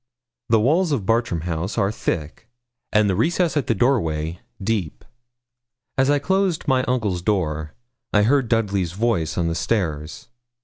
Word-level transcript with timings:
The 0.49 0.59
walls 0.59 0.91
of 0.91 1.05
Bartram 1.05 1.41
House 1.41 1.77
are 1.77 1.91
thick, 1.91 2.47
and 2.91 3.07
the 3.07 3.15
recess 3.15 3.55
at 3.55 3.67
the 3.67 3.75
doorway 3.75 4.39
deep. 4.59 5.05
As 5.95 6.09
I 6.09 6.17
closed 6.17 6.67
my 6.67 6.81
uncle's 6.85 7.21
door, 7.21 7.75
I 8.11 8.23
heard 8.23 8.49
Dudley's 8.49 8.93
voice 8.93 9.37
on 9.37 9.47
the 9.47 9.53
stairs. 9.53 10.29